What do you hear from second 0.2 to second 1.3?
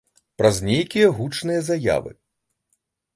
Праз нейкія